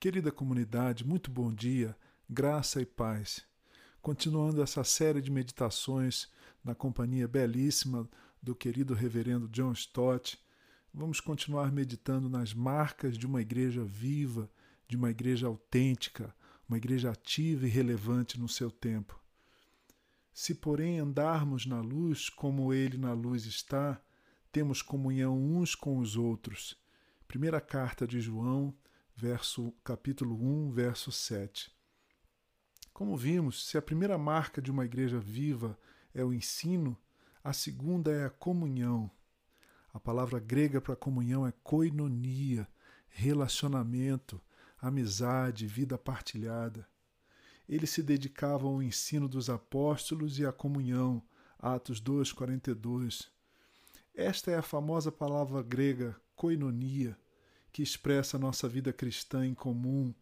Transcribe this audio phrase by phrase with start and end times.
[0.00, 1.96] Querida comunidade, muito bom dia,
[2.30, 3.44] graça e paz.
[4.00, 6.28] Continuando essa série de meditações
[6.62, 8.08] na companhia belíssima
[8.40, 10.38] do querido reverendo John Stott,
[10.94, 14.48] vamos continuar meditando nas marcas de uma igreja viva,
[14.86, 16.32] de uma igreja autêntica,
[16.68, 19.20] uma igreja ativa e relevante no seu tempo.
[20.32, 24.00] Se, porém, andarmos na luz como ele na luz está,
[24.52, 26.80] temos comunhão uns com os outros.
[27.26, 28.72] Primeira carta de João,
[29.20, 31.72] verso capítulo 1, verso 7.
[32.92, 35.76] Como vimos, se a primeira marca de uma igreja viva
[36.14, 36.96] é o ensino,
[37.42, 39.10] a segunda é a comunhão.
[39.92, 42.68] A palavra grega para comunhão é koinonia,
[43.08, 44.40] relacionamento,
[44.80, 46.88] amizade, vida partilhada.
[47.68, 51.20] Eles se dedicavam ao ensino dos apóstolos e à comunhão,
[51.58, 53.28] Atos 2:42.
[54.14, 57.18] Esta é a famosa palavra grega koinonia,
[57.72, 60.14] que expressa a nossa vida cristã em comum,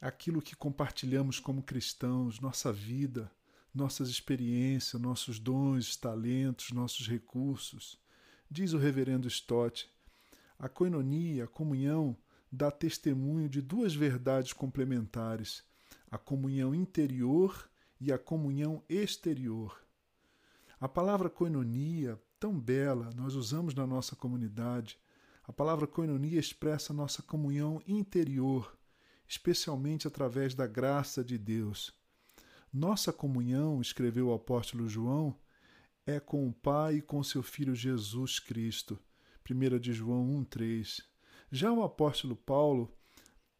[0.00, 3.30] aquilo que compartilhamos como cristãos, nossa vida,
[3.74, 7.98] nossas experiências, nossos dons, talentos, nossos recursos.
[8.50, 9.88] Diz o reverendo Stott,
[10.58, 12.16] a coinonia, a comunhão,
[12.50, 15.64] dá testemunho de duas verdades complementares:
[16.10, 19.80] a comunhão interior e a comunhão exterior.
[20.78, 24.98] A palavra coinonia, tão bela, nós usamos na nossa comunidade,
[25.52, 28.74] a palavra koinonia expressa nossa comunhão interior,
[29.28, 31.92] especialmente através da graça de Deus.
[32.72, 35.38] Nossa comunhão, escreveu o apóstolo João,
[36.06, 38.98] é com o Pai e com seu Filho Jesus Cristo.
[39.46, 41.02] 1 de João 1,3.
[41.50, 42.90] Já o apóstolo Paulo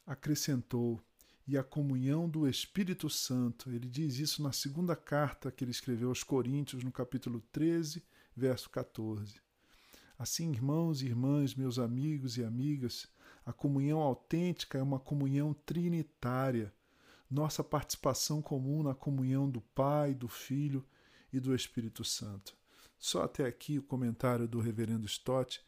[0.07, 0.99] acrescentou,
[1.47, 3.69] e a comunhão do Espírito Santo.
[3.71, 8.03] Ele diz isso na segunda carta que ele escreveu aos Coríntios, no capítulo 13,
[8.35, 9.52] verso 14.
[10.23, 13.09] Assim, irmãos e irmãs, meus amigos e amigas,
[13.45, 16.73] a comunhão autêntica é uma comunhão trinitária.
[17.29, 20.87] Nossa participação comum na comunhão do Pai, do Filho
[21.33, 22.57] e do Espírito Santo.
[23.01, 25.61] Só até aqui o comentário do reverendo Stott.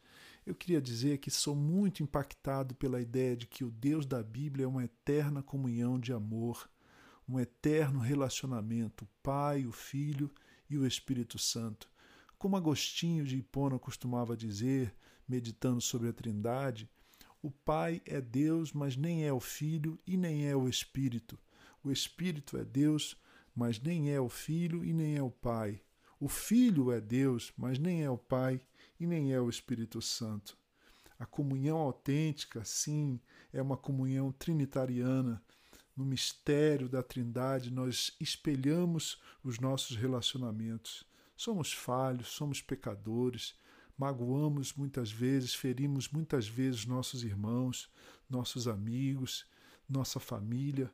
[0.45, 4.63] Eu queria dizer que sou muito impactado pela ideia de que o Deus da Bíblia
[4.63, 6.69] é uma eterna comunhão de amor,
[7.27, 10.31] um eterno relacionamento, o Pai, o Filho
[10.69, 11.93] e o Espírito Santo.
[12.37, 14.93] Como Agostinho de Hipona costumava dizer,
[15.27, 16.89] meditando sobre a Trindade,
[17.41, 21.39] o Pai é Deus, mas nem é o Filho e nem é o Espírito.
[21.83, 23.15] O Espírito é Deus,
[23.55, 25.81] mas nem é o Filho e nem é o Pai.
[26.19, 28.59] O Filho é Deus, mas nem é o Pai
[28.99, 30.57] e nem é o Espírito Santo.
[31.19, 33.21] A comunhão autêntica, sim,
[33.53, 35.41] é uma comunhão trinitariana.
[35.95, 41.05] No mistério da Trindade, nós espelhamos os nossos relacionamentos.
[41.35, 43.55] Somos falhos, somos pecadores,
[43.97, 47.91] magoamos muitas vezes, ferimos muitas vezes nossos irmãos,
[48.29, 49.45] nossos amigos,
[49.87, 50.91] nossa família,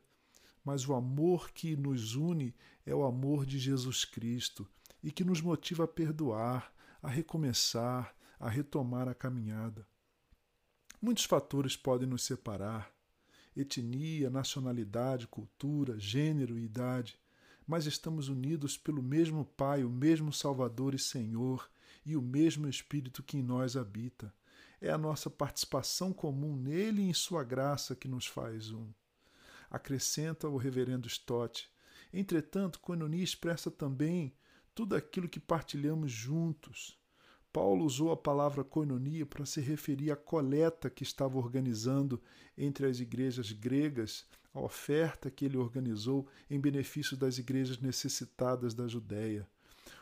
[0.63, 4.67] mas o amor que nos une é o amor de Jesus Cristo
[5.03, 9.87] e que nos motiva a perdoar, a recomeçar, a retomar a caminhada.
[11.01, 12.91] Muitos fatores podem nos separar:
[13.55, 17.20] etnia, nacionalidade, cultura, gênero e idade
[17.67, 21.69] mas estamos unidos pelo mesmo Pai, o mesmo Salvador e Senhor,
[22.05, 24.33] e o mesmo Espírito que em nós habita.
[24.79, 28.89] É a nossa participação comum nele e em sua graça que nos faz um.
[29.69, 31.69] Acrescenta o reverendo Stott.
[32.11, 34.35] Entretanto, coinonia expressa também
[34.73, 36.99] tudo aquilo que partilhamos juntos.
[37.53, 42.21] Paulo usou a palavra koinonia para se referir à coleta que estava organizando
[42.57, 48.87] entre as igrejas gregas, a oferta que ele organizou em benefício das igrejas necessitadas da
[48.87, 49.47] Judéia.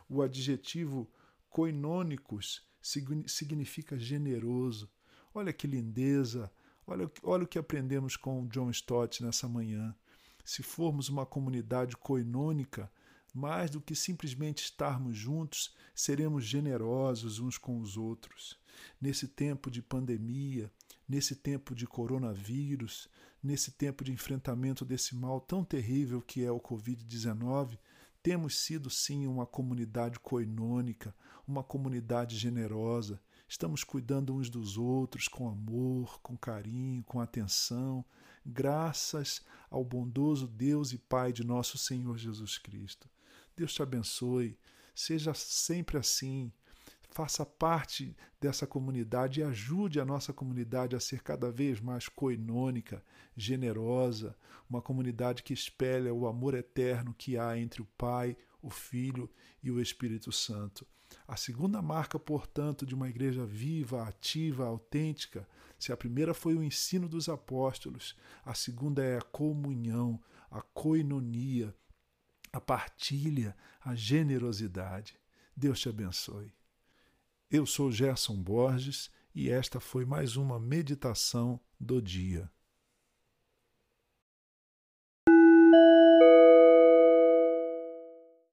[0.07, 1.09] O adjetivo
[1.49, 4.89] koinônicos significa generoso.
[5.33, 6.51] Olha que lindeza!
[6.87, 9.95] Olha, olha o que aprendemos com John Stott nessa manhã.
[10.43, 12.91] Se formos uma comunidade coinônica,
[13.31, 18.57] mais do que simplesmente estarmos juntos, seremos generosos uns com os outros.
[18.99, 20.71] Nesse tempo de pandemia,
[21.09, 23.09] nesse tempo de coronavírus,
[23.41, 27.79] nesse tempo de enfrentamento desse mal tão terrível que é o Covid-19,
[28.21, 31.15] temos sido sim uma comunidade coinônica,
[31.47, 33.19] uma comunidade generosa.
[33.47, 38.05] Estamos cuidando uns dos outros com amor, com carinho, com atenção,
[38.45, 43.09] graças ao bondoso Deus e Pai de nosso Senhor Jesus Cristo.
[43.55, 44.59] Deus te abençoe.
[44.93, 46.51] Seja sempre assim.
[47.11, 53.03] Faça parte dessa comunidade e ajude a nossa comunidade a ser cada vez mais coinônica,
[53.35, 54.35] generosa,
[54.69, 59.29] uma comunidade que espelha o amor eterno que há entre o Pai, o Filho
[59.63, 60.85] e o Espírito Santo.
[61.27, 65.47] A segunda marca, portanto, de uma igreja viva, ativa, autêntica,
[65.79, 68.15] se a primeira foi o ensino dos apóstolos,
[68.45, 70.21] a segunda é a comunhão,
[70.51, 71.73] a coinonia,
[72.53, 75.17] a partilha, a generosidade.
[75.55, 76.53] Deus te abençoe.
[77.51, 82.47] Eu sou Gerson Borges e esta foi mais uma meditação do dia.